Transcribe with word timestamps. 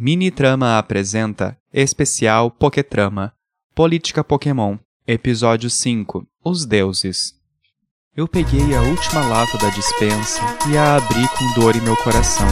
Minitrama 0.00 0.78
apresenta 0.78 1.58
Especial 1.72 2.52
Pokétrama 2.52 3.32
Política 3.74 4.22
Pokémon 4.22 4.78
Episódio 5.04 5.68
5 5.68 6.24
Os 6.44 6.64
Deuses 6.64 7.34
Eu 8.16 8.28
peguei 8.28 8.76
a 8.76 8.82
última 8.82 9.26
lata 9.26 9.58
da 9.58 9.68
dispensa 9.70 10.40
e 10.70 10.76
a 10.76 10.98
abri 10.98 11.26
com 11.36 11.60
dor 11.60 11.74
em 11.74 11.80
meu 11.80 11.96
coração. 11.96 12.46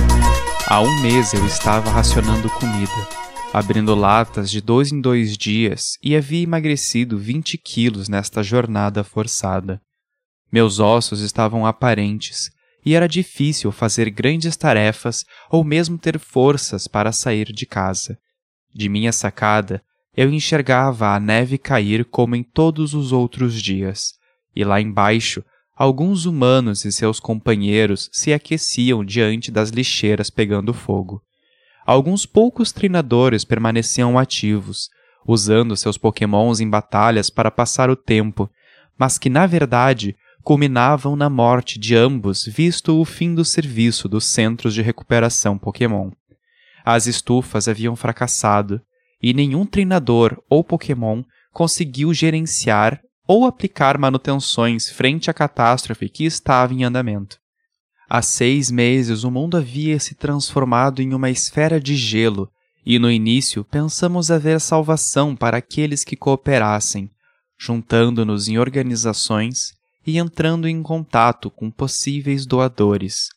Há 0.67 0.81
um 0.81 1.01
mês 1.03 1.35
eu 1.35 1.47
estava 1.47 1.89
racionando 1.89 2.51
comida, 2.51 3.09
abrindo 3.53 3.95
latas 3.95 4.51
de 4.51 4.61
dois 4.61 4.91
em 4.91 5.01
dois 5.01 5.37
dias 5.37 5.97
e 6.03 6.17
havia 6.17 6.43
emagrecido 6.43 7.17
20 7.17 7.59
quilos 7.59 8.09
nesta 8.09 8.43
jornada 8.43 9.05
forçada. 9.05 9.81
Meus 10.51 10.81
ossos 10.81 11.21
estavam 11.21 11.65
aparentes 11.65 12.51
e 12.87 12.95
era 12.95 13.09
difícil 13.09 13.73
fazer 13.73 14.09
grandes 14.11 14.57
tarefas 14.57 15.25
ou 15.51 15.65
mesmo 15.65 15.99
ter 15.99 16.21
forças 16.21 16.87
para 16.87 17.11
sair 17.11 17.53
de 17.53 17.67
casa. 17.67 18.17
De 18.73 18.89
minha 18.89 19.13
sacada, 19.13 19.83
eu 20.17 20.33
enxergava 20.33 21.09
a 21.09 21.19
neve 21.19 21.59
cair 21.59 22.05
como 22.05 22.37
em 22.37 22.45
todos 22.45 22.95
os 22.95 23.11
outros 23.11 23.61
dias, 23.61 24.13
e 24.55 24.63
lá 24.63 24.81
embaixo, 24.81 25.45
alguns 25.77 26.27
humanos 26.27 26.85
e 26.85 26.93
seus 26.93 27.19
companheiros 27.19 28.09
se 28.13 28.33
aqueciam 28.33 29.05
diante 29.05 29.51
das 29.51 29.71
lixeiras 29.71 30.31
pegando 30.31 30.73
fogo. 30.73 31.21
Alguns 31.85 32.25
poucos 32.25 32.71
treinadores 32.71 33.45
permaneciam 33.45 34.17
ativos, 34.17 34.89
usando 35.27 35.77
seus 35.77 35.99
pokémons 35.99 36.61
em 36.61 36.71
batalhas 36.71 37.31
para 37.31 37.51
passar 37.51 37.91
o 37.91 37.97
tempo, 37.97 38.49
mas 38.97 39.19
que 39.19 39.29
na 39.29 39.45
verdade 39.45 40.17
culminavam 40.47 41.17
na 41.17 41.29
morte 41.29 41.77
de 41.77 41.97
ambos, 41.97 42.45
visto 42.45 43.01
o 43.01 43.05
fim 43.05 43.35
do 43.35 43.45
serviço 43.45 44.09
dos 44.09 44.27
centros 44.27 44.75
de 44.75 44.81
recuperação 44.81 45.59
Pokémon. 45.59 46.13
As 46.85 47.09
estufas 47.09 47.67
haviam 47.67 47.97
fracassado 47.97 48.81
e 49.21 49.35
nenhum 49.35 49.67
treinador 49.67 50.41
ou 50.49 50.63
Pokémon 50.63 51.25
conseguiu 51.53 52.15
gerenciar 52.15 53.01
ou 53.27 53.45
aplicar 53.45 53.99
manutenções 53.99 54.89
frente 54.89 55.29
à 55.29 55.35
catástrofe 55.35 56.09
que 56.09 56.25
estava 56.25 56.73
em 56.73 56.85
andamento. 56.85 57.39
Há 58.09 58.23
seis 58.23 58.71
meses 58.71 59.25
o 59.25 59.33
mundo 59.33 59.57
havia 59.57 59.99
se 59.99 60.15
transformado 60.15 61.03
em 61.03 61.13
uma 61.13 61.29
esfera 61.29 61.81
de 61.81 61.97
gelo, 61.97 62.49
e 62.85 63.01
no 63.01 63.11
início 63.11 63.65
pensamos 63.65 64.31
haver 64.31 64.61
salvação 64.61 65.35
para 65.35 65.57
aqueles 65.57 66.05
que 66.05 66.15
cooperassem, 66.15 67.11
juntando-nos 67.59 68.47
em 68.47 68.59
organizações 68.59 69.76
e 70.07 70.19
entrando 70.19 70.69
em 70.69 70.83
contato 70.83 71.51
com 71.51 71.71
possíveis 71.71 72.47
doadores. 72.47 73.29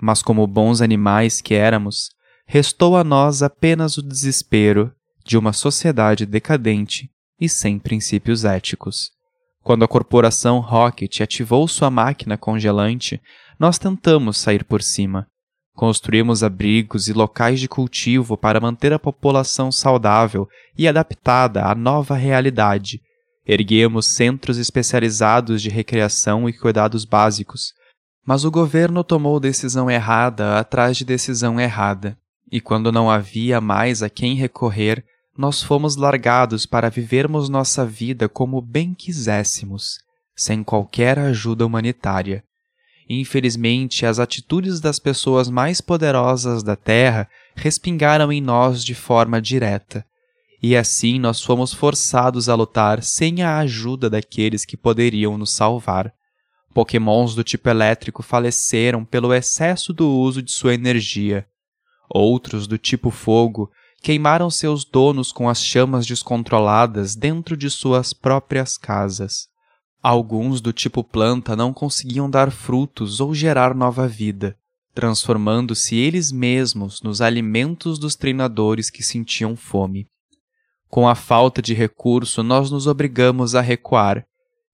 Mas, 0.00 0.22
como 0.22 0.46
bons 0.46 0.80
animais 0.80 1.40
que 1.40 1.54
éramos, 1.54 2.10
restou 2.46 2.96
a 2.96 3.04
nós 3.04 3.42
apenas 3.42 3.96
o 3.96 4.02
desespero 4.02 4.92
de 5.24 5.38
uma 5.38 5.52
sociedade 5.52 6.26
decadente 6.26 7.10
e 7.40 7.48
sem 7.48 7.78
princípios 7.78 8.44
éticos. 8.44 9.10
Quando 9.62 9.84
a 9.84 9.88
corporação 9.88 10.58
Rocket 10.58 11.20
ativou 11.20 11.68
sua 11.68 11.90
máquina 11.90 12.36
congelante, 12.36 13.20
nós 13.58 13.78
tentamos 13.78 14.38
sair 14.38 14.64
por 14.64 14.82
cima. 14.82 15.26
Construímos 15.74 16.42
abrigos 16.42 17.08
e 17.08 17.12
locais 17.12 17.60
de 17.60 17.68
cultivo 17.68 18.36
para 18.36 18.60
manter 18.60 18.92
a 18.92 18.98
população 18.98 19.70
saudável 19.70 20.48
e 20.76 20.88
adaptada 20.88 21.64
à 21.64 21.74
nova 21.74 22.14
realidade, 22.14 23.00
Erguemos 23.52 24.06
centros 24.06 24.58
especializados 24.58 25.60
de 25.60 25.68
recreação 25.68 26.48
e 26.48 26.52
cuidados 26.52 27.04
básicos. 27.04 27.72
Mas 28.24 28.44
o 28.44 28.50
governo 28.50 29.02
tomou 29.02 29.40
decisão 29.40 29.90
errada 29.90 30.56
atrás 30.56 30.96
de 30.96 31.04
decisão 31.04 31.58
errada, 31.58 32.16
e 32.48 32.60
quando 32.60 32.92
não 32.92 33.10
havia 33.10 33.60
mais 33.60 34.04
a 34.04 34.08
quem 34.08 34.36
recorrer, 34.36 35.04
nós 35.36 35.64
fomos 35.64 35.96
largados 35.96 36.64
para 36.64 36.88
vivermos 36.88 37.48
nossa 37.48 37.84
vida 37.84 38.28
como 38.28 38.62
bem 38.62 38.94
quiséssemos, 38.94 39.98
sem 40.36 40.62
qualquer 40.62 41.18
ajuda 41.18 41.66
humanitária. 41.66 42.44
Infelizmente, 43.08 44.06
as 44.06 44.20
atitudes 44.20 44.78
das 44.78 45.00
pessoas 45.00 45.50
mais 45.50 45.80
poderosas 45.80 46.62
da 46.62 46.76
Terra 46.76 47.28
respingaram 47.56 48.30
em 48.30 48.40
nós 48.40 48.84
de 48.84 48.94
forma 48.94 49.42
direta, 49.42 50.06
e 50.62 50.76
assim 50.76 51.18
nós 51.18 51.42
fomos 51.42 51.72
forçados 51.72 52.48
a 52.48 52.54
lutar 52.54 53.02
sem 53.02 53.42
a 53.42 53.58
ajuda 53.58 54.10
daqueles 54.10 54.64
que 54.64 54.76
poderiam 54.76 55.38
nos 55.38 55.50
salvar. 55.50 56.12
Pokémons 56.74 57.34
do 57.34 57.42
tipo 57.42 57.68
elétrico 57.68 58.22
faleceram 58.22 59.04
pelo 59.04 59.32
excesso 59.34 59.92
do 59.92 60.08
uso 60.08 60.42
de 60.42 60.52
sua 60.52 60.74
energia. 60.74 61.46
Outros 62.08 62.66
do 62.66 62.76
tipo 62.76 63.10
fogo 63.10 63.70
queimaram 64.02 64.50
seus 64.50 64.84
donos 64.84 65.32
com 65.32 65.48
as 65.48 65.62
chamas 65.62 66.06
descontroladas 66.06 67.14
dentro 67.14 67.56
de 67.56 67.70
suas 67.70 68.12
próprias 68.12 68.76
casas. 68.78 69.48
Alguns 70.02 70.60
do 70.60 70.72
tipo 70.72 71.04
planta 71.04 71.54
não 71.54 71.72
conseguiam 71.72 72.30
dar 72.30 72.50
frutos 72.50 73.20
ou 73.20 73.34
gerar 73.34 73.74
nova 73.74 74.08
vida, 74.08 74.56
transformando-se 74.94 75.94
eles 75.96 76.32
mesmos 76.32 77.02
nos 77.02 77.20
alimentos 77.20 77.98
dos 77.98 78.16
treinadores 78.16 78.88
que 78.88 79.02
sentiam 79.02 79.54
fome. 79.56 80.08
Com 80.90 81.06
a 81.06 81.14
falta 81.14 81.62
de 81.62 81.72
recurso, 81.72 82.42
nós 82.42 82.68
nos 82.68 82.88
obrigamos 82.88 83.54
a 83.54 83.60
recuar, 83.60 84.26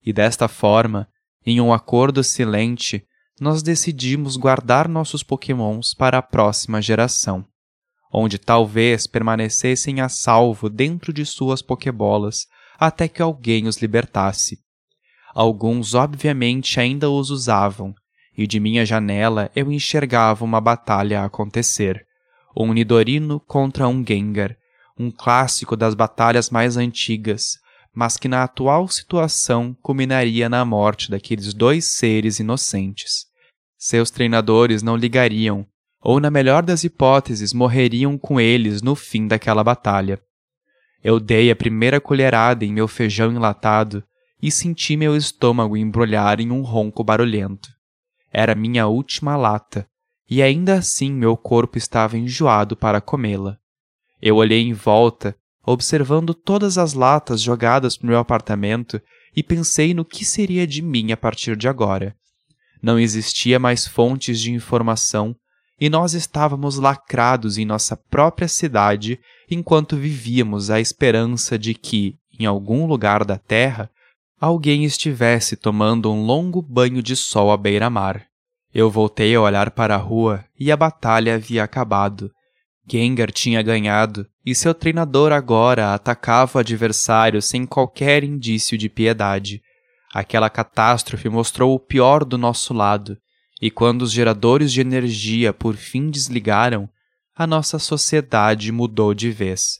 e 0.03 0.11
desta 0.11 0.47
forma, 0.47 1.07
em 1.45 1.61
um 1.61 1.71
acordo 1.71 2.23
silente, 2.23 3.05
nós 3.39 3.61
decidimos 3.61 4.35
guardar 4.35 4.87
nossos 4.87 5.21
pokémons 5.21 5.93
para 5.93 6.17
a 6.17 6.21
próxima 6.23 6.81
geração, 6.81 7.45
onde 8.11 8.39
talvez 8.39 9.05
permanecessem 9.05 10.01
a 10.01 10.09
salvo 10.09 10.71
dentro 10.71 11.13
de 11.13 11.23
suas 11.23 11.61
pokébolas 11.61 12.47
até 12.79 13.07
que 13.07 13.21
alguém 13.21 13.67
os 13.67 13.77
libertasse. 13.77 14.57
Alguns, 15.35 15.93
obviamente, 15.93 16.79
ainda 16.79 17.11
os 17.11 17.29
usavam, 17.29 17.93
e 18.35 18.47
de 18.47 18.59
minha 18.59 18.83
janela 18.83 19.51
eu 19.55 19.71
enxergava 19.71 20.43
uma 20.43 20.59
batalha 20.59 21.21
a 21.21 21.25
acontecer. 21.25 22.03
Um 22.57 22.73
Nidorino 22.73 23.39
contra 23.39 23.87
um 23.87 24.03
Gengar, 24.03 24.57
um 24.97 25.11
clássico 25.11 25.75
das 25.75 25.93
batalhas 25.93 26.49
mais 26.49 26.77
antigas, 26.77 27.57
mas 27.93 28.17
que 28.17 28.27
na 28.27 28.43
atual 28.43 28.87
situação 28.87 29.75
culminaria 29.81 30.47
na 30.47 30.63
morte 30.63 31.09
daqueles 31.09 31.53
dois 31.53 31.85
seres 31.85 32.39
inocentes. 32.39 33.25
Seus 33.77 34.09
treinadores 34.09 34.83
não 34.83 34.95
ligariam, 34.95 35.65
ou 36.01 36.19
na 36.19 36.29
melhor 36.29 36.63
das 36.63 36.83
hipóteses 36.83 37.53
morreriam 37.53 38.17
com 38.17 38.39
eles 38.39 38.81
no 38.81 38.95
fim 38.95 39.27
daquela 39.27 39.63
batalha. 39.63 40.21
Eu 41.03 41.19
dei 41.19 41.51
a 41.51 41.55
primeira 41.55 42.01
colherada 42.01 42.65
em 42.65 42.73
meu 42.73 42.87
feijão 42.87 43.31
enlatado 43.31 44.03
e 44.41 44.51
senti 44.51 44.95
meu 44.95 45.15
estômago 45.15 45.77
embrulhar 45.77 46.39
em 46.39 46.51
um 46.51 46.61
ronco 46.61 47.03
barulhento. 47.03 47.69
Era 48.31 48.55
minha 48.55 48.87
última 48.87 49.35
lata, 49.35 49.87
e 50.29 50.41
ainda 50.41 50.75
assim 50.75 51.11
meu 51.11 51.35
corpo 51.37 51.77
estava 51.77 52.17
enjoado 52.17 52.75
para 52.75 53.01
comê-la. 53.01 53.57
Eu 54.21 54.37
olhei 54.37 54.61
em 54.61 54.73
volta, 54.73 55.35
observando 55.65 56.33
todas 56.33 56.77
as 56.77 56.93
latas 56.93 57.41
jogadas 57.41 57.99
no 57.99 58.09
meu 58.09 58.19
apartamento 58.19 59.01
e 59.35 59.43
pensei 59.43 59.93
no 59.93 60.05
que 60.05 60.25
seria 60.25 60.65
de 60.65 60.81
mim 60.81 61.11
a 61.11 61.17
partir 61.17 61.55
de 61.55 61.67
agora. 61.67 62.15
Não 62.81 62.99
existia 62.99 63.59
mais 63.59 63.85
fontes 63.85 64.39
de 64.39 64.51
informação 64.51 65.35
e 65.79 65.89
nós 65.89 66.13
estávamos 66.13 66.77
lacrados 66.77 67.57
em 67.57 67.65
nossa 67.65 67.95
própria 67.95 68.47
cidade 68.47 69.19
enquanto 69.49 69.95
vivíamos 69.95 70.69
a 70.69 70.79
esperança 70.79 71.57
de 71.57 71.73
que, 71.73 72.15
em 72.39 72.45
algum 72.45 72.87
lugar 72.87 73.23
da 73.23 73.37
terra, 73.37 73.89
alguém 74.39 74.83
estivesse 74.83 75.55
tomando 75.55 76.11
um 76.11 76.23
longo 76.23 76.61
banho 76.61 77.01
de 77.01 77.15
sol 77.15 77.51
à 77.51 77.57
beira-mar. 77.57 78.25
Eu 78.73 78.89
voltei 78.89 79.35
a 79.35 79.41
olhar 79.41 79.71
para 79.71 79.95
a 79.95 79.99
rua 79.99 80.43
e 80.59 80.71
a 80.71 80.77
batalha 80.77 81.35
havia 81.35 81.63
acabado. 81.63 82.31
Gengar 82.89 83.31
tinha 83.31 83.61
ganhado, 83.61 84.25
e 84.45 84.55
seu 84.55 84.73
treinador 84.73 85.33
agora 85.33 85.93
atacava 85.93 86.57
o 86.57 86.59
adversário 86.59 87.41
sem 87.41 87.65
qualquer 87.65 88.23
indício 88.23 88.77
de 88.77 88.87
piedade. 88.87 89.61
Aquela 90.13 90.49
catástrofe 90.49 91.27
mostrou 91.27 91.75
o 91.75 91.79
pior 91.79 92.23
do 92.23 92.37
nosso 92.37 92.73
lado, 92.73 93.17
e 93.61 93.69
quando 93.69 94.03
os 94.03 94.11
geradores 94.11 94.71
de 94.71 94.79
energia 94.79 95.51
por 95.51 95.75
fim 95.75 96.09
desligaram, 96.09 96.89
a 97.35 97.45
nossa 97.45 97.77
sociedade 97.77 98.71
mudou 98.71 99.13
de 99.13 99.31
vez. 99.31 99.79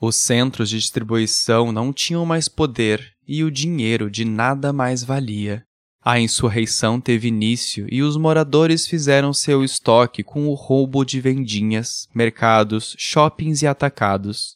Os 0.00 0.16
centros 0.16 0.70
de 0.70 0.78
distribuição 0.78 1.72
não 1.72 1.92
tinham 1.92 2.24
mais 2.24 2.48
poder 2.48 3.12
e 3.26 3.42
o 3.42 3.50
dinheiro 3.50 4.10
de 4.10 4.24
nada 4.24 4.72
mais 4.72 5.02
valia. 5.02 5.64
A 6.08 6.20
insurreição 6.20 7.00
teve 7.00 7.26
início 7.26 7.84
e 7.90 8.00
os 8.00 8.16
moradores 8.16 8.86
fizeram 8.86 9.32
seu 9.32 9.64
estoque 9.64 10.22
com 10.22 10.46
o 10.46 10.54
roubo 10.54 11.04
de 11.04 11.20
vendinhas, 11.20 12.08
mercados, 12.14 12.94
shoppings 12.96 13.62
e 13.62 13.66
atacados. 13.66 14.54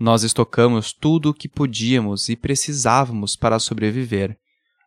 Nós 0.00 0.24
estocamos 0.24 0.92
tudo 0.92 1.30
o 1.30 1.32
que 1.32 1.48
podíamos 1.48 2.28
e 2.28 2.34
precisávamos 2.34 3.36
para 3.36 3.60
sobreviver, 3.60 4.36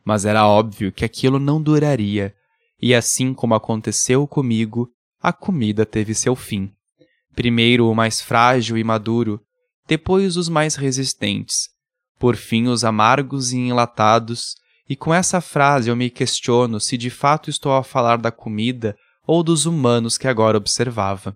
mas 0.03 0.25
era 0.25 0.45
óbvio 0.45 0.91
que 0.91 1.05
aquilo 1.05 1.39
não 1.39 1.61
duraria, 1.61 2.35
e 2.81 2.93
assim 2.93 3.33
como 3.33 3.55
aconteceu 3.55 4.27
comigo, 4.27 4.89
a 5.21 5.31
comida 5.31 5.85
teve 5.85 6.13
seu 6.13 6.35
fim. 6.35 6.69
Primeiro 7.33 7.89
o 7.89 7.95
mais 7.95 8.19
frágil 8.19 8.77
e 8.77 8.83
maduro, 8.83 9.39
depois 9.87 10.35
os 10.35 10.49
mais 10.49 10.75
resistentes, 10.75 11.69
por 12.19 12.35
fim 12.35 12.67
os 12.67 12.83
amargos 12.83 13.53
e 13.53 13.57
enlatados, 13.57 14.61
e 14.89 14.95
com 14.95 15.13
essa 15.13 15.39
frase 15.39 15.89
eu 15.89 15.95
me 15.95 16.09
questiono 16.09 16.79
se 16.79 16.97
de 16.97 17.09
fato 17.09 17.49
estou 17.49 17.73
a 17.73 17.83
falar 17.83 18.17
da 18.17 18.31
comida 18.31 18.95
ou 19.25 19.43
dos 19.43 19.65
humanos 19.65 20.17
que 20.17 20.27
agora 20.27 20.57
observava. 20.57 21.35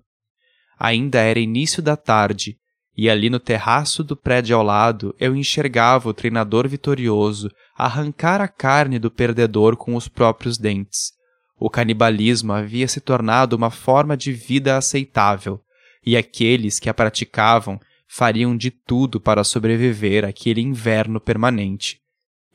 Ainda 0.77 1.19
era 1.19 1.39
início 1.39 1.81
da 1.81 1.95
tarde, 1.95 2.57
e 2.95 3.09
ali 3.09 3.29
no 3.29 3.39
terraço 3.39 4.03
do 4.03 4.15
prédio 4.15 4.55
ao 4.55 4.63
lado 4.63 5.15
eu 5.19 5.35
enxergava 5.35 6.09
o 6.09 6.13
treinador 6.13 6.67
vitorioso 6.67 7.49
arrancar 7.75 8.41
a 8.41 8.47
carne 8.47 8.99
do 8.99 9.09
perdedor 9.09 9.77
com 9.77 9.95
os 9.95 10.07
próprios 10.07 10.57
dentes. 10.57 11.11
O 11.59 11.69
canibalismo 11.69 12.53
havia 12.53 12.87
se 12.87 12.99
tornado 12.99 13.55
uma 13.55 13.71
forma 13.71 14.17
de 14.17 14.31
vida 14.31 14.77
aceitável, 14.77 15.61
e 16.05 16.15
aqueles 16.15 16.79
que 16.79 16.89
a 16.89 16.93
praticavam 16.93 17.79
fariam 18.07 18.55
de 18.55 18.71
tudo 18.71 19.19
para 19.19 19.43
sobreviver 19.43 20.23
àquele 20.23 20.61
inverno 20.61 21.19
permanente. 21.19 21.99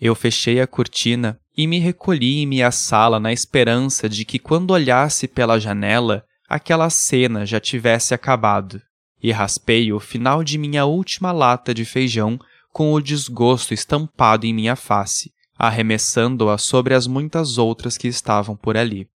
Eu 0.05 0.17
fechei 0.17 0.61
a 0.61 0.67
cortina 0.67 1.39
e 1.57 1.65
me 1.65 1.79
recolhi 1.79 2.41
em 2.41 2.47
minha 2.47 2.73
sala 2.73 3.21
na 3.21 3.33
esperança 3.33 4.09
de 4.09 4.25
que, 4.25 4.37
quando 4.37 4.73
olhasse 4.73 5.29
pela 5.29 5.61
janela, 5.61 6.25
aquela 6.49 6.91
cena 6.91 7.47
já 7.47 7.61
tivesse 7.61 8.13
acabado. 8.13 8.83
E 9.23 9.31
raspei 9.31 9.93
o 9.93 10.01
final 10.01 10.43
de 10.43 10.59
minha 10.59 10.85
última 10.85 11.31
lata 11.31 11.73
de 11.73 11.85
feijão 11.85 12.37
com 12.73 12.93
o 12.93 13.01
desgosto 13.01 13.73
estampado 13.73 14.45
em 14.45 14.53
minha 14.53 14.75
face, 14.75 15.31
arremessando-a 15.57 16.59
sobre 16.59 16.95
as 16.95 17.07
muitas 17.07 17.57
outras 17.57 17.97
que 17.97 18.09
estavam 18.09 18.57
por 18.57 18.77
ali. 18.77 19.07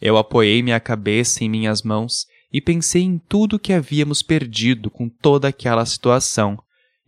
Eu 0.00 0.16
apoiei 0.16 0.60
minha 0.60 0.80
cabeça 0.80 1.44
em 1.44 1.48
minhas 1.48 1.82
mãos 1.82 2.26
e 2.52 2.60
pensei 2.60 3.02
em 3.02 3.16
tudo 3.16 3.60
que 3.60 3.72
havíamos 3.72 4.24
perdido 4.24 4.90
com 4.90 5.08
toda 5.08 5.46
aquela 5.46 5.86
situação: 5.86 6.58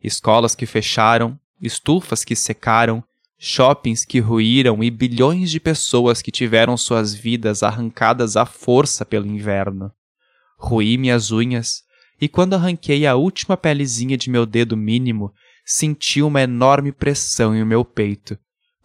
escolas 0.01 0.55
que 0.55 0.67
fecharam, 0.67 1.37
estufas 1.61 2.25
que 2.25 2.37
secaram, 2.37 3.03
shoppings 3.39 4.05
que 4.05 4.19
ruíram 4.19 4.83
e 4.83 4.91
bilhões 4.91 5.51
de 5.51 5.61
pessoas 5.61 6.21
que 6.21 6.31
tiveram 6.31 6.77
suas 6.77 7.15
vidas 7.15 7.63
arrancadas 7.63 8.37
à 8.37 8.45
força 8.45 9.05
pelo 9.05 9.27
inverno. 9.27 9.93
Ruí 10.59 10.99
minhas 10.99 11.31
unhas, 11.31 11.83
e 12.21 12.29
quando 12.29 12.55
arranquei 12.55 13.07
a 13.07 13.15
última 13.15 13.57
pelezinha 13.57 14.17
de 14.17 14.29
meu 14.29 14.45
dedo 14.45 14.77
mínimo, 14.77 15.33
senti 15.65 16.21
uma 16.21 16.43
enorme 16.43 16.91
pressão 16.91 17.55
em 17.55 17.65
meu 17.65 17.85
peito 17.85 18.39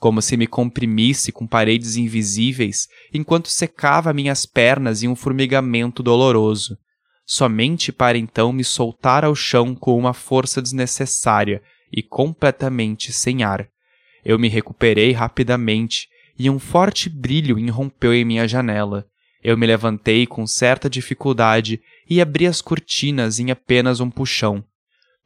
como 0.04 0.22
se 0.22 0.36
me 0.36 0.46
comprimisse 0.46 1.32
com 1.32 1.48
paredes 1.48 1.96
invisíveis 1.96 2.90
enquanto 3.14 3.48
secava 3.48 4.12
minhas 4.12 4.46
pernas 4.46 5.02
em 5.02 5.08
um 5.08 5.16
formigamento 5.16 6.04
doloroso, 6.04 6.78
somente 7.26 7.90
para 7.90 8.18
então 8.18 8.52
me 8.52 8.66
soltar 8.66 9.24
ao 9.24 9.34
chão 9.34 9.74
com 9.74 9.98
uma 9.98 10.14
força 10.14 10.62
desnecessária 10.62 11.64
e 11.90 12.04
completamente 12.04 13.14
sem 13.14 13.44
ar. 13.44 13.66
Eu 14.26 14.40
me 14.40 14.48
recuperei 14.48 15.12
rapidamente 15.12 16.08
e 16.38 16.50
um 16.50 16.60
forte 16.60 17.10
brilho 17.10 17.60
irrompeu 17.60 18.14
em 18.14 18.26
minha 18.26 18.48
janela. 18.48 19.06
Eu 19.44 19.58
me 19.58 19.68
levantei 19.68 20.26
com 20.26 20.48
certa 20.48 20.90
dificuldade 20.90 21.82
e 22.10 22.22
abri 22.22 22.48
as 22.48 22.62
cortinas 22.62 23.40
em 23.40 23.52
apenas 23.52 24.00
um 24.00 24.10
puxão. 24.10 24.64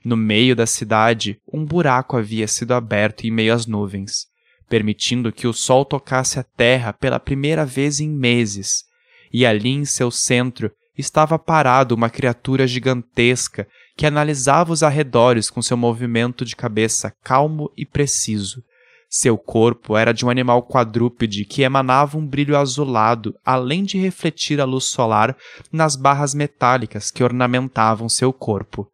No 0.03 0.17
meio 0.17 0.55
da 0.55 0.65
cidade, 0.65 1.39
um 1.51 1.63
buraco 1.63 2.17
havia 2.17 2.47
sido 2.47 2.73
aberto 2.73 3.25
em 3.25 3.31
meio 3.31 3.53
às 3.53 3.65
nuvens 3.65 4.27
permitindo 4.69 5.31
que 5.31 5.47
o 5.47 5.53
sol 5.53 5.85
tocasse 5.85 6.39
a 6.39 6.43
terra 6.43 6.93
pela 6.93 7.19
primeira 7.19 7.65
vez 7.65 7.99
em 7.99 8.09
meses, 8.09 8.83
e 9.31 9.45
ali 9.45 9.69
em 9.69 9.85
seu 9.85 10.11
centro 10.11 10.71
estava 10.97 11.37
parado 11.37 11.95
uma 11.95 12.09
criatura 12.09 12.67
gigantesca 12.67 13.67
que 13.95 14.05
analisava 14.05 14.73
os 14.73 14.83
arredores 14.83 15.49
com 15.49 15.61
seu 15.61 15.77
movimento 15.77 16.43
de 16.43 16.55
cabeça 16.55 17.13
calmo 17.23 17.71
e 17.77 17.85
preciso. 17.85 18.63
Seu 19.09 19.37
corpo 19.37 19.95
era 19.95 20.13
de 20.13 20.25
um 20.25 20.29
animal 20.29 20.63
quadrúpede 20.63 21.45
que 21.45 21.61
emanava 21.61 22.17
um 22.17 22.27
brilho 22.27 22.57
azulado, 22.57 23.33
além 23.45 23.83
de 23.83 23.97
refletir 23.97 24.59
a 24.59 24.65
luz 24.65 24.85
solar 24.85 25.35
nas 25.71 25.95
barras 25.95 26.33
metálicas 26.33 27.09
que 27.09 27.23
ornamentavam 27.23 28.09
seu 28.09 28.33
corpo. 28.33 28.89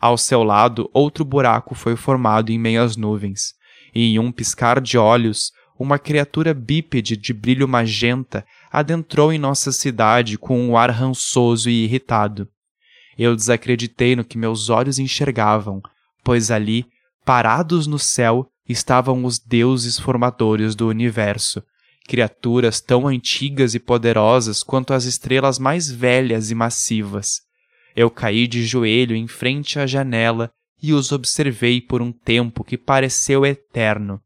Ao 0.00 0.16
seu 0.16 0.44
lado, 0.44 0.88
outro 0.92 1.24
buraco 1.24 1.74
foi 1.74 1.96
formado 1.96 2.52
em 2.52 2.58
meio 2.58 2.82
às 2.82 2.96
nuvens 2.96 3.58
e 3.94 4.14
em 4.14 4.18
um 4.18 4.30
piscar 4.30 4.80
de 4.80 4.96
olhos, 4.96 5.50
uma 5.78 5.98
criatura 5.98 6.54
bípede 6.54 7.16
de 7.16 7.32
brilho 7.32 7.66
magenta 7.66 8.44
adentrou 8.70 9.32
em 9.32 9.38
nossa 9.38 9.72
cidade 9.72 10.38
com 10.38 10.60
um 10.60 10.76
ar 10.76 10.90
rançoso 10.90 11.68
e 11.70 11.84
irritado. 11.84 12.48
Eu 13.18 13.34
desacreditei 13.34 14.14
no 14.14 14.24
que 14.24 14.38
meus 14.38 14.68
olhos 14.68 14.98
enxergavam, 14.98 15.80
pois 16.22 16.50
ali, 16.50 16.86
parados 17.24 17.86
no 17.86 17.98
céu, 17.98 18.48
estavam 18.68 19.24
os 19.24 19.38
deuses 19.38 19.98
formadores 19.98 20.74
do 20.74 20.88
universo, 20.88 21.62
criaturas 22.06 22.80
tão 22.80 23.06
antigas 23.06 23.74
e 23.74 23.78
poderosas 23.78 24.62
quanto 24.62 24.92
as 24.92 25.04
estrelas 25.04 25.58
mais 25.58 25.90
velhas 25.90 26.50
e 26.50 26.54
massivas. 26.54 27.40
Eu 27.94 28.10
caí 28.10 28.46
de 28.46 28.64
joelho 28.64 29.16
em 29.16 29.26
frente 29.26 29.78
à 29.78 29.86
janela 29.86 30.50
e 30.82 30.92
os 30.92 31.10
observei 31.12 31.80
por 31.80 32.00
um 32.00 32.12
tempo 32.12 32.62
que 32.62 32.78
pareceu 32.78 33.44
eterno. 33.44 34.20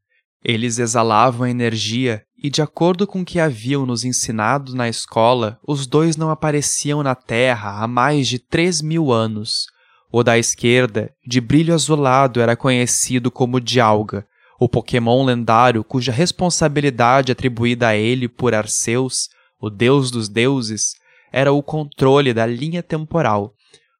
Eles 0.45 0.79
exalavam 0.79 1.47
energia 1.47 2.23
e, 2.37 2.51
de 2.51 2.61
acordo 2.61 3.07
com 3.07 3.21
o 3.21 3.25
que 3.25 3.39
haviam 3.39 3.87
nos 3.87 4.05
ensinado 4.05 4.75
na 4.75 4.89
escola, 4.89 5.59
os 5.67 5.87
dois 5.87 6.17
não 6.17 6.31
apareciam 6.31 7.03
na 7.03 7.15
Terra 7.15 7.83
há 7.83 7.87
mais 7.87 8.27
de 8.27 8.39
três 8.39 8.83
mil 8.83 9.13
anos. 9.13 9.67
O 10.11 10.23
da 10.23 10.37
esquerda, 10.37 11.11
de 11.27 11.41
brilho 11.41 11.73
azulado, 11.73 12.41
era 12.41 12.57
conhecido 12.57 13.31
como 13.31 13.61
Dialga, 13.61 14.27
o 14.65 14.69
Pokémon 14.69 15.25
lendário 15.25 15.83
cuja 15.83 16.13
responsabilidade 16.13 17.33
atribuída 17.33 17.89
a 17.89 17.97
ele 17.97 18.29
por 18.29 18.55
Arceus, 18.55 19.29
o 19.61 19.69
deus 19.69 20.11
dos 20.11 20.29
deuses, 20.29 20.95
era 21.33 21.53
o 21.53 21.63
controle 21.63 22.33
da 22.33 22.47
linha 22.47 22.83
temporal 22.83 23.55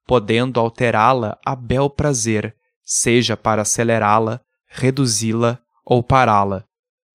podendo 0.07 0.61
alterá-la 0.61 1.39
a 1.45 1.57
bel 1.57 1.89
prazer, 1.89 2.55
seja 2.85 3.37
para 3.37 3.63
acelerá-la, 3.63 4.41
reduzi-la 4.69 5.59
ou 5.85 6.03
pará-la. 6.03 6.65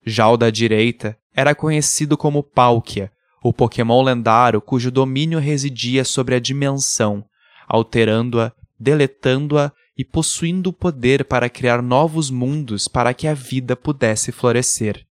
Já 0.04 0.28
o 0.28 0.36
da 0.36 0.50
direita 0.50 1.16
era 1.34 1.54
conhecido 1.54 2.16
como 2.16 2.42
Palkia, 2.42 3.12
o 3.42 3.52
Pokémon 3.52 4.02
lendário 4.02 4.60
cujo 4.60 4.90
domínio 4.90 5.38
residia 5.38 6.04
sobre 6.04 6.34
a 6.34 6.40
dimensão, 6.40 7.24
alterando-a, 7.68 8.52
deletando-a 8.78 9.72
e 9.98 10.04
possuindo 10.04 10.70
o 10.70 10.72
poder 10.72 11.24
para 11.24 11.50
criar 11.50 11.82
novos 11.82 12.30
mundos 12.30 12.86
para 12.86 13.12
que 13.12 13.26
a 13.26 13.34
vida 13.34 13.74
pudesse 13.74 14.30
florescer. 14.30 15.04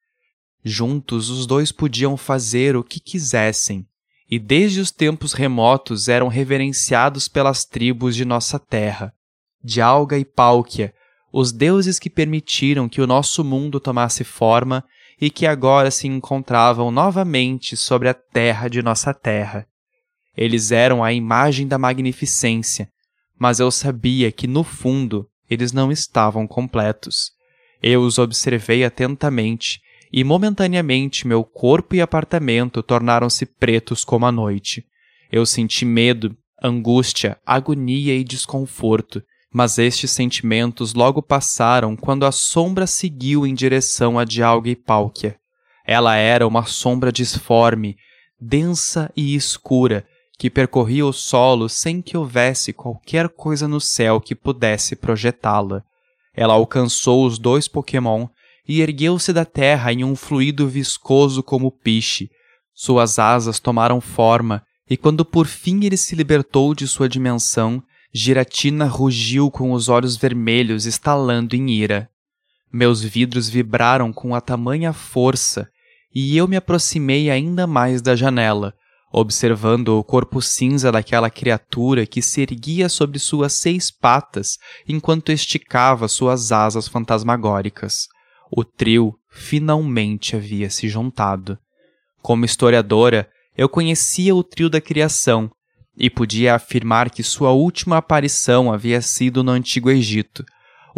Juntos 0.65 1.29
os 1.29 1.45
dois 1.45 1.73
podiam 1.73 2.17
fazer 2.17 2.77
o 2.77 2.85
que 2.85 3.01
quisessem, 3.01 3.85
e 4.31 4.39
desde 4.39 4.79
os 4.79 4.93
tempos 4.93 5.33
remotos 5.33 6.09
eram 6.09 6.29
reverenciados 6.29 7.27
pelas 7.27 7.65
tribos 7.65 8.15
de 8.15 8.25
nossa 8.25 8.61
terra. 8.61 9.13
Dialga 9.63 10.17
e 10.17 10.25
Pálquia, 10.25 10.95
os 11.33 11.51
deuses 11.51 11.99
que 11.99 12.09
permitiram 12.09 12.89
que 12.89 13.01
o 13.01 13.07
nosso 13.07 13.43
mundo 13.43 13.81
tomasse 13.81 14.23
forma 14.23 14.85
e 15.21 15.31
que 15.31 15.47
agora 15.47 15.91
se 15.91 16.07
encontravam 16.07 16.93
novamente 16.93 17.77
sobre 17.77 18.09
a 18.09 18.15
terra 18.15 18.69
de 18.69 18.83
nossa 18.83 19.13
terra. 19.13 19.67
Eles 20.37 20.71
eram 20.71 21.03
a 21.03 21.13
imagem 21.13 21.67
da 21.67 21.79
magnificência, 21.79 22.89
mas 23.39 23.61
eu 23.61 23.71
sabia 23.71 24.33
que 24.33 24.47
no 24.47 24.65
fundo 24.65 25.29
eles 25.49 25.73
não 25.73 25.93
estavam 25.93 26.47
completos. 26.47 27.33
Eu 27.83 28.03
os 28.03 28.19
observei 28.19 28.85
atentamente 28.85 29.81
e 30.13 30.25
momentaneamente 30.25 31.27
meu 31.27 31.45
corpo 31.45 31.95
e 31.95 32.01
apartamento 32.01 32.83
tornaram-se 32.83 33.45
pretos 33.47 34.05
como 34.05 34.27
a 34.27 34.33
noite. 34.33 34.85
Eu 35.31 35.45
senti 35.45 35.85
medo, 35.85 36.37
angústia, 36.63 37.39
agonia 37.45 38.15
e 38.15 38.25
desconforto, 38.25 39.23
mas 39.53 39.79
estes 39.79 40.11
sentimentos 40.11 40.95
logo 40.95 41.23
passaram 41.23 41.97
quando 41.97 42.27
a 42.27 42.33
sombra 42.33 42.87
seguiu 42.87 43.47
em 43.47 43.55
direção 43.55 44.19
a 44.19 44.25
Dialga 44.25 44.71
e 44.71 44.77
Pálquia. 44.77 45.37
Ela 45.85 46.17
era 46.17 46.47
uma 46.47 46.65
sombra 46.65 47.13
disforme, 47.13 47.97
densa 48.41 49.11
e 49.17 49.35
escura, 49.35 50.07
que 50.39 50.51
percorria 50.51 51.07
o 51.07 51.13
solo 51.13 51.69
sem 51.69 52.03
que 52.03 52.17
houvesse 52.17 52.73
qualquer 52.73 53.29
coisa 53.29 53.67
no 53.67 53.81
céu 53.81 54.21
que 54.21 54.35
pudesse 54.35 54.95
projetá-la. 54.95 55.83
Ela 56.35 56.55
alcançou 56.55 57.27
os 57.27 57.39
dois 57.39 57.67
Pokémon 57.67 58.29
e 58.69 58.81
ergueu-se 58.81 59.33
da 59.33 59.45
terra 59.45 59.93
em 59.93 60.05
um 60.05 60.15
fluido 60.15 60.69
viscoso 60.69 61.43
como 61.43 61.71
piche. 61.71 62.29
Suas 62.75 63.19
asas 63.19 63.59
tomaram 63.59 64.01
forma, 64.01 64.63
e 64.89 64.97
quando 64.97 65.25
por 65.25 65.47
fim 65.47 65.85
ele 65.85 65.97
se 65.97 66.15
libertou 66.15 66.75
de 66.75 66.87
sua 66.87 67.09
dimensão, 67.09 67.83
Giratina 68.13 68.87
rugiu 68.87 69.51
com 69.51 69.73
os 69.73 69.89
olhos 69.89 70.17
vermelhos 70.17 70.85
estalando 70.85 71.57
em 71.57 71.71
ira. 71.71 72.11
Meus 72.73 73.03
vidros 73.03 73.49
vibraram 73.49 74.13
com 74.13 74.35
a 74.35 74.41
tamanha 74.41 74.93
força, 74.93 75.69
e 76.15 76.37
eu 76.37 76.47
me 76.47 76.57
aproximei 76.57 77.31
ainda 77.31 77.67
mais 77.67 78.03
da 78.03 78.15
janela, 78.15 78.75
observando 79.19 79.99
o 79.99 80.05
corpo 80.05 80.43
cinza 80.43 80.93
daquela 80.93 81.31
criatura 81.31 82.05
que 82.05 82.21
se 82.21 82.43
erguia 82.43 82.87
sobre 82.87 83.19
suas 83.19 83.55
seis 83.55 83.91
patas 83.91 84.59
enquanto 84.87 85.33
esticava 85.33 86.07
suas 86.07 86.53
asas 86.53 86.87
fantasmagóricas. 86.87 88.09
O 88.55 88.63
trio 88.63 89.15
finalmente 89.31 90.37
havia 90.37 90.69
se 90.69 90.87
juntado. 90.87 91.59
Como 92.21 92.45
historiadora, 92.45 93.27
eu 93.57 93.71
conhecia 93.71 94.35
o 94.35 94.45
trio 94.45 94.69
da 94.69 94.83
criação 94.83 95.51
e 95.97 96.11
podia 96.11 96.55
afirmar 96.55 97.09
que 97.09 97.23
sua 97.23 97.53
última 97.53 97.97
aparição 97.97 98.71
havia 98.71 99.01
sido 99.01 99.43
no 99.43 99.51
Antigo 99.51 99.89
Egito. 99.89 100.45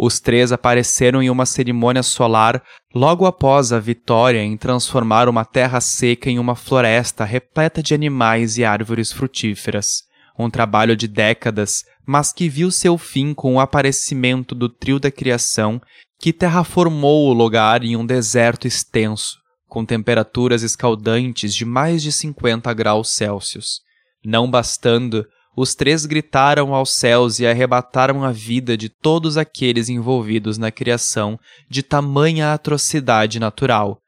Os 0.01 0.17
três 0.21 0.53
apareceram 0.53 1.21
em 1.21 1.29
uma 1.29 1.45
cerimônia 1.45 2.01
solar 2.01 2.63
logo 2.95 3.25
após 3.25 3.73
a 3.73 3.79
vitória 3.81 4.41
em 4.41 4.55
transformar 4.55 5.27
uma 5.27 5.43
terra 5.43 5.81
seca 5.81 6.29
em 6.29 6.39
uma 6.39 6.55
floresta 6.55 7.25
repleta 7.25 7.83
de 7.83 7.93
animais 7.93 8.57
e 8.57 8.63
árvores 8.63 9.11
frutíferas. 9.11 10.03
Um 10.39 10.49
trabalho 10.49 10.95
de 10.95 11.05
décadas, 11.05 11.83
mas 12.07 12.31
que 12.31 12.47
viu 12.47 12.71
seu 12.71 12.97
fim 12.97 13.33
com 13.33 13.55
o 13.55 13.59
aparecimento 13.59 14.55
do 14.55 14.69
trio 14.69 15.01
da 15.01 15.11
criação, 15.11 15.81
que 16.17 16.31
terraformou 16.31 17.27
o 17.27 17.33
lugar 17.33 17.83
em 17.83 17.97
um 17.97 18.05
deserto 18.05 18.65
extenso, 18.65 19.37
com 19.67 19.83
temperaturas 19.83 20.63
escaldantes 20.63 21.53
de 21.53 21.65
mais 21.65 22.01
de 22.01 22.13
50 22.13 22.73
graus 22.73 23.09
Celsius. 23.09 23.81
Não 24.23 24.49
bastando, 24.49 25.25
os 25.61 25.75
três 25.75 26.05
gritaram 26.05 26.73
aos 26.73 26.93
céus 26.93 27.37
e 27.37 27.45
arrebataram 27.45 28.23
a 28.23 28.31
vida 28.31 28.77
de 28.77 28.87
todos 28.87 29.35
aqueles 29.35 29.89
envolvidos 29.89 30.57
na 30.57 30.71
criação 30.71 31.37
de 31.69 31.83
tamanha 31.83 32.53
atrocidade 32.53 33.41
natural. 33.41 33.99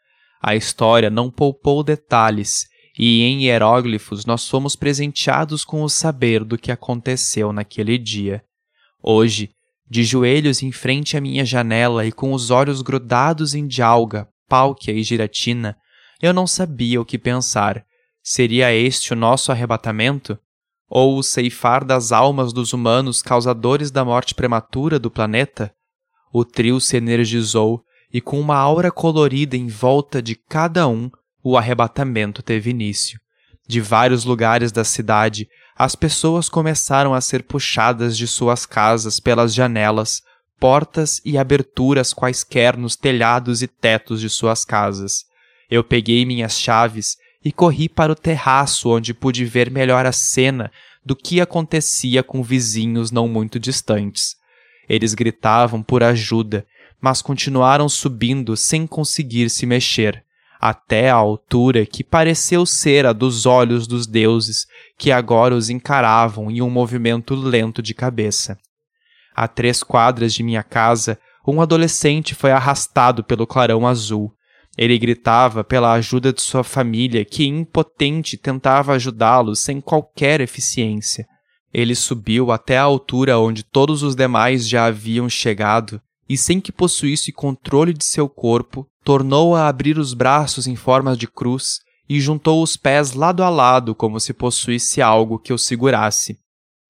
A 0.42 0.56
história 0.56 1.10
não 1.10 1.30
poupou 1.30 1.84
detalhes, 1.84 2.68
e 2.98 3.24
em 3.24 3.44
hieróglifos 3.44 4.26
nós 4.26 4.48
fomos 4.48 4.78
presenteados 4.78 5.66
com 5.66 5.84
o 5.84 5.90
saber 5.90 6.46
do 6.46 6.58
que 6.58 6.72
aconteceu 6.72 7.52
naquele 7.52 7.98
dia. 7.98 8.42
Hoje, 9.04 9.50
de 9.90 10.06
joelhos 10.06 10.64
em 10.64 10.72
frente 10.72 11.18
à 11.18 11.22
minha 11.22 11.44
janela 11.44 12.06
e 12.06 12.14
com 12.14 12.32
os 12.32 12.50
olhos 12.50 12.82
grudados 12.82 13.54
em 13.54 13.68
Dialga, 13.68 14.26
Pálquia 14.48 14.94
e 14.94 15.04
Giratina, 15.04 15.76
eu 16.22 16.34
não 16.34 16.48
sabia 16.48 17.02
o 17.02 17.06
que 17.06 17.18
pensar. 17.18 17.84
Seria 18.24 18.74
este 18.74 19.12
o 19.12 19.18
nosso 19.18 19.52
arrebatamento? 19.52 20.40
Ou 20.94 21.18
o 21.18 21.24
ceifar 21.24 21.86
das 21.86 22.12
almas 22.12 22.52
dos 22.52 22.74
humanos 22.74 23.22
causadores 23.22 23.92
da 23.92 24.04
morte 24.04 24.36
prematura 24.36 25.00
do 25.00 25.10
planeta? 25.10 25.74
O 26.34 26.44
trio 26.44 26.82
se 26.82 26.98
energizou 26.98 27.82
e, 28.14 28.20
com 28.20 28.38
uma 28.38 28.58
aura 28.58 28.92
colorida 28.92 29.56
em 29.56 29.68
volta 29.68 30.22
de 30.22 30.36
cada 30.36 30.90
um, 30.90 31.10
o 31.42 31.58
arrebatamento 31.58 32.44
teve 32.44 32.72
início. 32.72 33.18
De 33.66 33.80
vários 33.80 34.26
lugares 34.26 34.70
da 34.70 34.84
cidade, 34.84 35.48
as 35.78 35.96
pessoas 35.96 36.50
começaram 36.50 37.14
a 37.14 37.22
ser 37.22 37.44
puxadas 37.44 38.18
de 38.18 38.28
suas 38.28 38.66
casas 38.66 39.18
pelas 39.18 39.54
janelas, 39.54 40.22
portas 40.60 41.22
e 41.24 41.38
aberturas 41.38 42.12
quaisquer 42.14 42.76
nos 42.76 42.98
telhados 42.98 43.62
e 43.62 43.68
tetos 43.68 44.20
de 44.20 44.30
suas 44.30 44.66
casas. 44.66 45.24
Eu 45.70 45.86
peguei 45.86 46.26
minhas 46.26 46.60
chaves 46.60 47.16
e 47.44 47.52
corri 47.52 47.90
para 47.90 48.12
o 48.12 48.16
terraço 48.16 48.90
onde 48.90 49.14
pude 49.14 49.46
ver 49.46 49.72
melhor 49.72 50.06
a 50.06 50.12
cena 50.12 50.72
do 51.04 51.16
que 51.16 51.42
acontecia 51.42 52.22
com 52.22 52.44
vizinhos 52.44 53.12
não 53.12 53.28
muito 53.28 53.60
distantes. 53.60 54.36
Eles 54.88 55.14
gritavam 55.14 55.82
por 55.82 56.04
ajuda, 56.04 56.66
mas 57.00 57.22
continuaram 57.22 57.90
subindo 57.90 58.56
sem 58.56 58.86
conseguir 58.86 59.50
se 59.50 59.66
mexer, 59.66 60.24
até 60.60 61.10
a 61.10 61.16
altura 61.16 61.86
que 61.88 62.04
pareceu 62.04 62.66
ser 62.66 63.06
a 63.08 63.14
dos 63.14 63.48
olhos 63.48 63.88
dos 63.88 64.06
deuses, 64.06 64.68
que 64.98 65.12
agora 65.12 65.56
os 65.56 65.70
encaravam 65.70 66.52
em 66.52 66.62
um 66.62 66.70
movimento 66.70 67.34
lento 67.34 67.82
de 67.82 67.96
cabeça. 67.96 68.60
A 69.36 69.48
três 69.48 69.82
quadras 69.82 70.34
de 70.34 70.44
minha 70.44 70.62
casa, 70.62 71.18
um 71.48 71.62
adolescente 71.62 72.36
foi 72.36 72.52
arrastado 72.52 73.24
pelo 73.24 73.48
clarão 73.48 73.88
azul, 73.88 74.32
ele 74.82 74.98
gritava 74.98 75.64
pela 75.64 75.94
ajuda 75.94 76.34
de 76.34 76.42
sua 76.42 76.64
família, 76.64 77.24
que 77.24 77.46
impotente 77.46 78.36
tentava 78.36 78.94
ajudá-lo 78.94 79.56
sem 79.56 79.80
qualquer 79.80 80.42
eficiência. 80.42 81.28
Ele 81.72 81.94
subiu 81.94 82.52
até 82.52 82.80
a 82.80 82.82
altura 82.82 83.38
onde 83.38 83.62
todos 83.62 84.02
os 84.02 84.16
demais 84.16 84.68
já 84.68 84.86
haviam 84.86 85.30
chegado 85.30 86.02
e, 86.28 86.36
sem 86.36 86.60
que 86.60 86.72
possuísse 86.72 87.32
controle 87.32 87.94
de 87.94 88.04
seu 88.04 88.28
corpo, 88.28 88.88
tornou 89.04 89.56
a 89.56 89.68
abrir 89.68 90.00
os 90.00 90.16
braços 90.16 90.66
em 90.66 90.76
forma 90.76 91.16
de 91.16 91.28
cruz 91.28 91.82
e 92.10 92.20
juntou 92.20 92.64
os 92.64 92.76
pés 92.76 93.14
lado 93.14 93.44
a 93.44 93.50
lado 93.50 93.94
como 93.94 94.20
se 94.20 94.34
possuísse 94.34 95.00
algo 95.00 95.38
que 95.38 95.54
o 95.54 95.60
segurasse. 95.60 96.40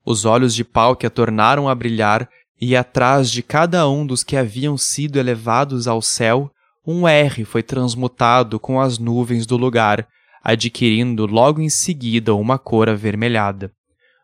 Os 0.05 0.24
olhos 0.24 0.55
de 0.55 0.63
pau 0.63 0.95
que 0.95 1.05
a 1.05 1.10
tornaram 1.10 1.67
a 1.67 1.75
brilhar 1.75 2.29
e 2.60 2.74
atrás 2.74 3.29
de 3.29 3.43
cada 3.43 3.86
um 3.89 4.07
dos 4.07 4.24
que 4.24 4.38
haviam 4.38 4.77
sido 4.77 5.19
elevados 5.19 5.89
ao 5.89 6.01
céu 6.01 6.50
um 6.85 7.07
R 7.07 7.45
foi 7.45 7.61
transmutado 7.61 8.59
com 8.59 8.79
as 8.79 8.97
nuvens 8.97 9.45
do 9.45 9.57
lugar, 9.57 10.07
adquirindo 10.43 11.25
logo 11.25 11.61
em 11.61 11.69
seguida 11.69 12.33
uma 12.33 12.57
cor 12.57 12.89
avermelhada. 12.89 13.71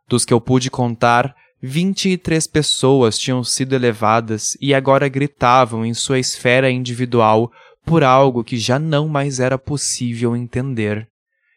Dos 0.08 0.26
que 0.26 0.34
eu 0.34 0.42
pude 0.42 0.72
contar, 0.72 1.36
vinte 1.62 2.10
e 2.10 2.18
três 2.18 2.48
pessoas 2.48 3.18
tinham 3.18 3.44
sido 3.44 3.74
elevadas 3.74 4.58
e 4.60 4.74
agora 4.74 5.08
gritavam 5.08 5.86
em 5.86 5.94
sua 5.94 6.18
esfera 6.18 6.72
individual 6.72 7.52
por 7.86 8.04
algo 8.04 8.44
que 8.44 8.58
já 8.58 8.80
não 8.80 9.08
mais 9.08 9.40
era 9.40 9.58
possível 9.58 10.36
entender. 10.36 11.08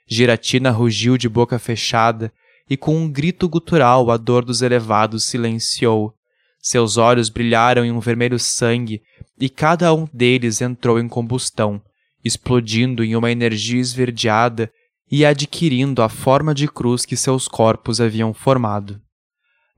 Giratina 0.07 0.71
rugiu 0.71 1.17
de 1.17 1.29
boca 1.29 1.59
fechada 1.59 2.33
e 2.69 2.77
com 2.77 2.97
um 2.97 3.11
grito 3.11 3.49
gutural 3.49 4.11
a 4.11 4.17
dor 4.17 4.45
dos 4.45 4.63
elevados 4.63 5.25
silenciou. 5.25 6.13
Seus 6.61 6.97
olhos 6.97 7.29
brilharam 7.29 7.85
em 7.85 7.91
um 7.91 8.01
vermelho 8.01 8.39
sangue 8.39 9.01
e 9.41 9.49
cada 9.49 9.93
um 9.95 10.07
deles 10.13 10.61
entrou 10.61 11.01
em 11.01 11.09
combustão, 11.09 11.81
explodindo 12.23 13.03
em 13.03 13.17
uma 13.17 13.33
energia 13.33 13.81
esverdeada 13.81 14.71
e 15.11 15.25
adquirindo 15.25 16.03
a 16.03 16.09
forma 16.09 16.55
de 16.55 16.69
cruz 16.69 17.07
que 17.07 17.17
seus 17.17 17.49
corpos 17.49 18.01
haviam 18.01 18.35
formado. 18.35 19.01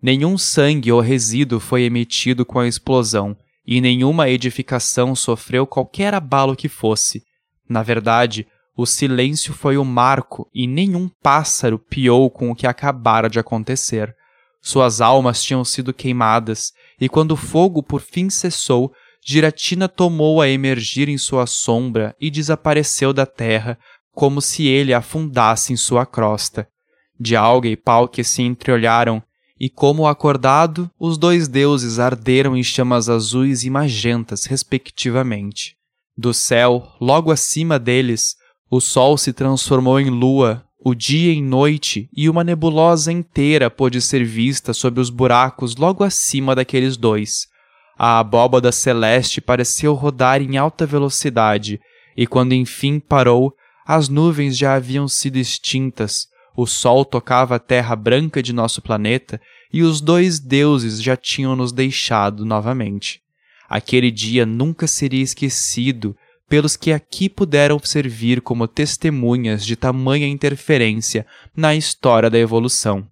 Nenhum 0.02 0.37
sangue 0.37 0.90
ou 0.90 1.00
resíduo 1.00 1.61
foi 1.61 1.85
emitido 1.85 2.45
com 2.45 2.59
a 2.59 2.66
explosão, 2.66 3.37
e 3.64 3.81
nenhuma 3.81 4.28
edificação 4.28 5.14
sofreu 5.14 5.64
qualquer 5.64 6.12
abalo 6.12 6.57
que 6.57 6.69
fosse. 6.69 7.23
Na 7.69 7.81
verdade, 7.85 8.45
o 8.76 8.85
silêncio 8.85 9.54
foi 9.54 9.76
o 9.76 9.85
marco 9.85 10.50
e 10.52 10.66
nenhum 10.66 11.09
pássaro 11.23 11.78
piou 11.78 12.28
com 12.28 12.50
o 12.50 12.54
que 12.57 12.66
acabara 12.66 13.31
de 13.31 13.38
acontecer. 13.38 14.12
Suas 14.61 15.00
almas 15.00 15.40
tinham 15.42 15.64
sido 15.64 15.95
queimadas, 15.95 16.73
e 17.00 17.09
quando 17.09 17.33
o 17.33 17.37
fogo 17.37 17.83
por 17.83 18.00
fim 18.00 18.28
cessou, 18.28 18.92
Giratina 19.24 19.88
tomou 19.88 20.40
a 20.40 20.48
emergir 20.48 21.08
em 21.08 21.16
sua 21.16 21.46
sombra 21.46 22.14
e 22.20 22.30
desapareceu 22.30 23.12
da 23.12 23.24
terra, 23.24 23.78
como 24.12 24.42
se 24.42 24.66
ele 24.66 24.92
afundasse 24.92 25.72
em 25.72 25.76
sua 25.76 26.04
crosta. 26.04 26.68
Dialga 27.18 27.68
e 27.68 27.76
Palque 27.76 28.24
se 28.24 28.42
entreolharam, 28.42 29.22
e 29.58 29.70
como 29.70 30.08
acordado, 30.08 30.90
os 30.98 31.16
dois 31.16 31.46
deuses 31.46 32.00
arderam 32.00 32.56
em 32.56 32.64
chamas 32.64 33.08
azuis 33.08 33.62
e 33.62 33.70
magentas, 33.70 34.44
respectivamente. 34.44 35.76
Do 36.18 36.34
céu, 36.34 36.88
logo 37.00 37.30
acima 37.30 37.78
deles, 37.78 38.34
o 38.68 38.80
sol 38.80 39.16
se 39.16 39.32
transformou 39.32 40.00
em 40.00 40.10
lua, 40.10 40.64
o 40.84 40.96
dia 40.96 41.32
em 41.32 41.40
noite, 41.42 42.08
e 42.12 42.28
uma 42.28 42.42
nebulosa 42.42 43.12
inteira 43.12 43.70
pôde 43.70 44.00
ser 44.00 44.24
vista 44.24 44.74
sob 44.74 45.00
os 45.00 45.10
buracos 45.10 45.76
logo 45.76 46.02
acima 46.02 46.56
daqueles 46.56 46.96
dois. 46.96 47.51
A 48.04 48.18
abóbada 48.18 48.73
celeste 48.73 49.40
pareceu 49.40 49.94
rodar 49.94 50.42
em 50.42 50.56
alta 50.56 50.85
velocidade, 50.85 51.80
e 52.16 52.26
quando 52.26 52.52
enfim 52.52 52.99
parou, 52.99 53.54
as 53.87 54.09
nuvens 54.09 54.59
já 54.59 54.75
haviam 54.75 55.06
sido 55.06 55.37
extintas, 55.37 56.26
o 56.56 56.66
sol 56.66 57.04
tocava 57.04 57.54
a 57.54 57.59
terra 57.61 57.94
branca 57.94 58.42
de 58.42 58.52
nosso 58.52 58.82
planeta 58.82 59.40
e 59.73 59.85
os 59.85 60.00
dois 60.00 60.40
deuses 60.40 61.00
já 61.00 61.16
tinham 61.16 61.54
nos 61.54 61.71
deixado 61.71 62.44
novamente. 62.44 63.21
Aquele 63.68 64.11
dia 64.11 64.44
nunca 64.44 64.88
seria 64.88 65.23
esquecido 65.23 66.16
pelos 66.49 66.76
que 66.76 66.90
aqui 66.90 67.28
puderam 67.28 67.78
servir 67.85 68.40
como 68.40 68.66
testemunhas 68.66 69.64
de 69.64 69.76
tamanha 69.76 70.26
interferência 70.26 71.25
na 71.56 71.73
história 71.73 72.28
da 72.28 72.37
evolução. 72.37 73.06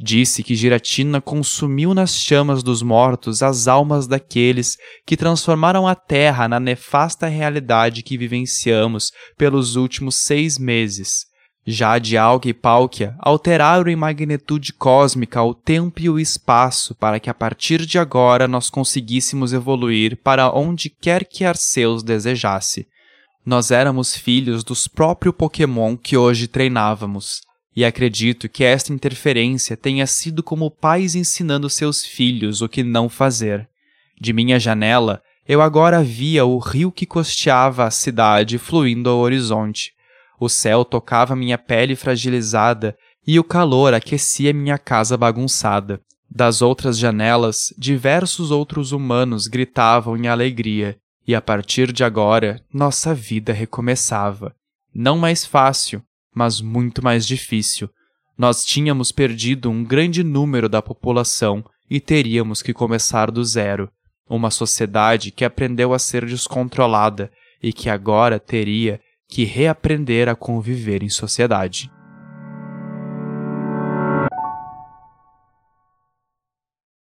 Disse 0.00 0.44
que 0.44 0.54
Giratina 0.54 1.20
consumiu 1.20 1.92
nas 1.92 2.14
chamas 2.14 2.62
dos 2.62 2.82
mortos 2.82 3.42
as 3.42 3.66
almas 3.66 4.06
daqueles 4.06 4.76
que 5.04 5.16
transformaram 5.16 5.88
a 5.88 5.94
Terra 5.96 6.46
na 6.46 6.60
nefasta 6.60 7.26
realidade 7.26 8.04
que 8.04 8.16
vivenciamos 8.16 9.10
pelos 9.36 9.74
últimos 9.74 10.14
seis 10.14 10.56
meses. 10.56 11.26
Já 11.66 11.98
de 11.98 12.16
Alga 12.16 12.48
e 12.48 12.54
Pálquia 12.54 13.16
alteraram 13.18 13.90
em 13.90 13.96
magnitude 13.96 14.72
cósmica 14.72 15.42
o 15.42 15.52
tempo 15.52 16.00
e 16.00 16.08
o 16.08 16.18
espaço 16.18 16.94
para 16.94 17.18
que 17.18 17.28
a 17.28 17.34
partir 17.34 17.84
de 17.84 17.98
agora 17.98 18.46
nós 18.46 18.70
conseguíssemos 18.70 19.52
evoluir 19.52 20.16
para 20.22 20.50
onde 20.52 20.88
quer 20.88 21.24
que 21.26 21.44
Arceus 21.44 22.04
desejasse. 22.04 22.86
Nós 23.44 23.72
éramos 23.72 24.16
filhos 24.16 24.62
dos 24.62 24.86
próprios 24.86 25.34
Pokémon 25.34 25.96
que 25.96 26.16
hoje 26.16 26.46
treinávamos 26.46 27.47
e 27.78 27.84
acredito 27.84 28.48
que 28.48 28.64
esta 28.64 28.92
interferência 28.92 29.76
tenha 29.76 30.04
sido 30.04 30.42
como 30.42 30.68
pais 30.68 31.14
ensinando 31.14 31.70
seus 31.70 32.04
filhos 32.04 32.60
o 32.60 32.68
que 32.68 32.82
não 32.82 33.08
fazer. 33.08 33.68
De 34.20 34.32
minha 34.32 34.58
janela, 34.58 35.22
eu 35.46 35.62
agora 35.62 36.02
via 36.02 36.44
o 36.44 36.58
rio 36.58 36.90
que 36.90 37.06
costeava 37.06 37.84
a 37.84 37.90
cidade 37.92 38.58
fluindo 38.58 39.08
ao 39.08 39.18
horizonte. 39.18 39.92
O 40.40 40.48
céu 40.48 40.84
tocava 40.84 41.36
minha 41.36 41.56
pele 41.56 41.94
fragilizada 41.94 42.98
e 43.24 43.38
o 43.38 43.44
calor 43.44 43.94
aquecia 43.94 44.52
minha 44.52 44.76
casa 44.76 45.16
bagunçada. 45.16 46.00
Das 46.28 46.60
outras 46.60 46.98
janelas, 46.98 47.72
diversos 47.78 48.50
outros 48.50 48.90
humanos 48.90 49.46
gritavam 49.46 50.16
em 50.16 50.26
alegria, 50.26 50.98
e 51.24 51.32
a 51.32 51.40
partir 51.40 51.92
de 51.92 52.02
agora, 52.02 52.60
nossa 52.74 53.14
vida 53.14 53.52
recomeçava. 53.52 54.52
Não 54.92 55.16
mais 55.16 55.46
fácil, 55.46 56.02
mas 56.34 56.60
muito 56.60 57.02
mais 57.02 57.26
difícil. 57.26 57.88
Nós 58.36 58.64
tínhamos 58.64 59.10
perdido 59.10 59.70
um 59.70 59.82
grande 59.82 60.22
número 60.22 60.68
da 60.68 60.80
população 60.80 61.64
e 61.90 62.00
teríamos 62.00 62.62
que 62.62 62.72
começar 62.72 63.30
do 63.30 63.44
zero. 63.44 63.90
Uma 64.28 64.50
sociedade 64.50 65.30
que 65.30 65.44
aprendeu 65.44 65.92
a 65.92 65.98
ser 65.98 66.24
descontrolada 66.24 67.32
e 67.62 67.72
que 67.72 67.88
agora 67.88 68.38
teria 68.38 69.00
que 69.28 69.44
reaprender 69.44 70.28
a 70.28 70.34
conviver 70.34 71.02
em 71.02 71.08
sociedade. 71.08 71.90